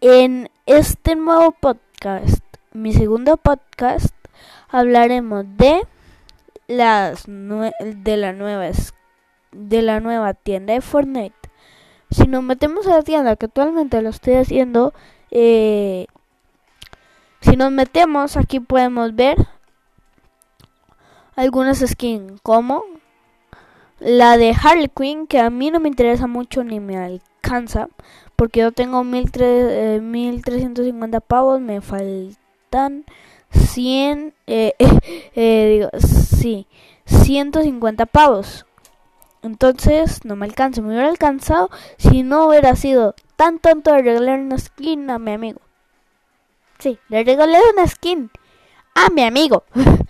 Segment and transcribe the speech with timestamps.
[0.00, 4.14] En este nuevo podcast, mi segundo podcast,
[4.68, 5.80] hablaremos de
[6.68, 8.70] las de la nueva
[9.50, 11.34] de la nueva tienda de Fortnite.
[12.12, 14.94] Si nos metemos a la tienda que actualmente lo estoy haciendo,
[15.32, 16.06] eh,
[17.40, 19.36] si nos metemos aquí podemos ver
[21.34, 22.84] algunas skins como
[24.00, 27.88] la de Harley Quinn que a mí no me interesa mucho ni me alcanza
[28.36, 33.04] porque yo tengo 1350 eh, pavos, me faltan
[33.50, 34.74] 100 eh,
[35.34, 36.68] eh, digo, sí,
[37.06, 38.64] 150 pavos.
[39.42, 44.38] Entonces no me alcanza, me hubiera alcanzado si no hubiera sido tan tonto de regalar
[44.38, 45.60] una skin a mi amigo.
[46.78, 48.30] Sí, le regalé una skin
[48.94, 49.64] a mi amigo.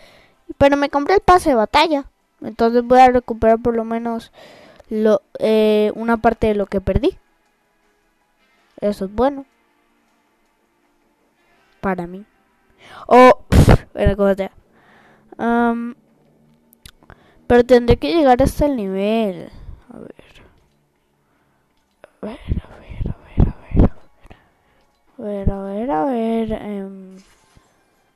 [0.58, 2.10] Pero me compré el pase de batalla.
[2.40, 4.32] Entonces voy a recuperar por lo menos
[4.88, 7.18] lo, eh, una parte de lo que perdí.
[8.80, 9.44] Eso es bueno.
[11.80, 12.24] Para mí.
[13.06, 13.44] O, oh,
[15.38, 15.94] um,
[17.46, 19.50] pero tendré que llegar hasta el nivel.
[19.92, 20.14] A ver.
[22.20, 23.90] A ver, a ver, a ver, a ver.
[25.18, 26.62] A ver, a ver, a ver.
[26.62, 27.16] Um,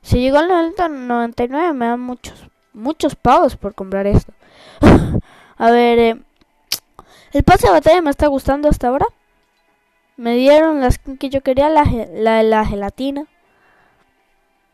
[0.01, 4.33] si llego al nivel 99 me dan muchos, muchos pavos por comprar esto.
[5.57, 6.21] a ver, eh,
[7.31, 9.05] el pase de batalla me está gustando hasta ahora.
[10.17, 13.25] Me dieron las que yo quería, la, la, la gelatina.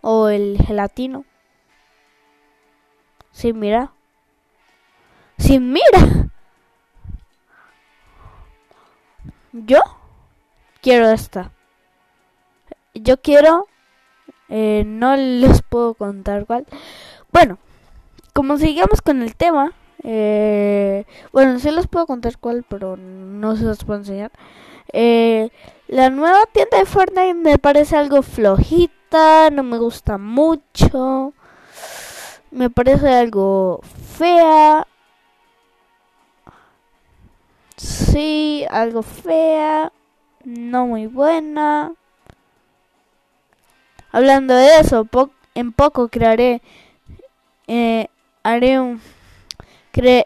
[0.02, 1.26] O el gelatino.
[3.32, 3.94] Sí, mira.
[5.38, 6.30] Sí, mira.
[9.52, 9.80] Yo
[10.82, 11.52] quiero esta.
[12.94, 13.68] Yo quiero
[14.50, 16.66] eh, no les puedo contar cuál.
[17.32, 17.58] Bueno,
[18.40, 23.66] como sigamos con el tema, eh, bueno, sí les puedo contar cuál, pero no se
[23.66, 24.32] los puedo enseñar.
[24.94, 25.50] Eh,
[25.90, 31.34] la nueva tienda de Fortnite me parece algo flojita, no me gusta mucho,
[32.50, 33.82] me parece algo
[34.18, 34.88] fea.
[37.76, 39.92] Sí, algo fea,
[40.46, 41.92] no muy buena.
[44.14, 45.06] Hablando de eso,
[45.56, 46.62] en poco crearé,
[47.68, 48.08] eh,
[48.44, 49.02] haré un,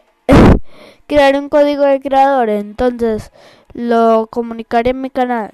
[1.06, 3.32] crearé un código de creador, entonces
[3.72, 5.52] lo comunicaré en mi canal.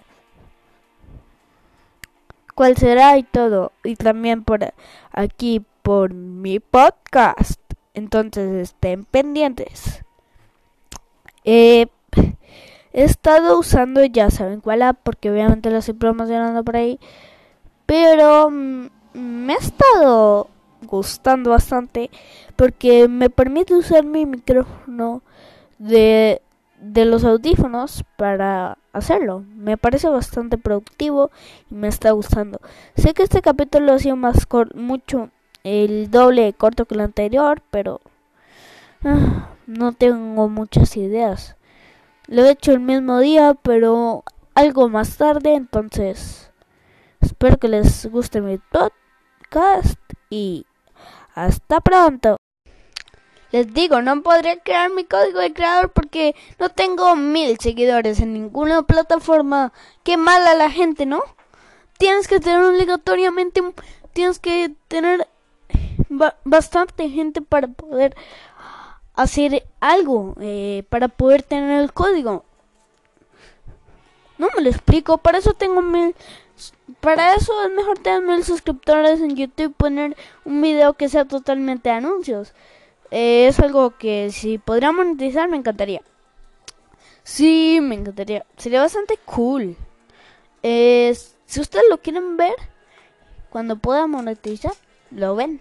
[2.55, 3.73] ¿Cuál será y todo?
[3.85, 4.61] Y también por
[5.13, 7.61] aquí por mi podcast.
[7.95, 10.05] Entonces estén pendientes.
[11.45, 11.87] Eh,
[12.93, 17.01] he estado usando, ya saben cuál app, porque obviamente lo estoy promocionando por ahí.
[17.87, 20.49] Pero me ha estado
[20.83, 22.11] gustando bastante
[22.57, 25.23] porque me permite usar mi micrófono
[25.79, 26.43] de,
[26.81, 29.45] de los audífonos para hacerlo.
[29.55, 31.31] Me parece bastante productivo
[31.71, 32.61] y me está gustando.
[32.97, 35.31] Sé que este capítulo ha sido más mucho
[35.65, 38.01] el doble corto que el anterior, pero
[39.05, 41.57] ah, no tengo muchas ideas.
[42.27, 44.25] Lo he hecho el mismo día, pero
[44.55, 46.51] algo más tarde, entonces
[47.21, 50.65] Espero que les guste mi podcast y
[51.35, 52.37] hasta pronto.
[53.53, 58.33] Les digo, no podré crear mi código de creador porque no tengo mil seguidores en
[58.33, 59.73] ninguna plataforma.
[60.05, 61.21] Qué mala la gente, ¿no?
[61.99, 63.61] Tienes que tener obligatoriamente,
[64.13, 65.27] tienes que tener
[66.45, 68.17] bastante gente para poder
[69.15, 72.45] hacer algo, eh, para poder tener el código.
[74.39, 76.15] No me lo explico, para eso tengo mil
[77.01, 81.91] para eso es mejor tener mil suscriptores en YouTube poner un video que sea totalmente
[81.91, 82.55] anuncios.
[83.11, 86.03] Eh, es algo que si podría monetizar me encantaría.
[87.23, 88.47] Sí, me encantaría.
[88.57, 89.77] Sería bastante cool.
[90.63, 91.17] Eh,
[91.47, 92.55] si ustedes lo quieren ver,
[93.51, 94.73] cuando pueda monetizar,
[95.11, 95.61] lo ven.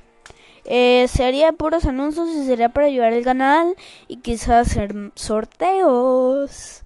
[0.66, 3.76] Eh, sería puros anuncios y sería para ayudar al canal
[4.08, 6.84] y quizás hacer sorteos.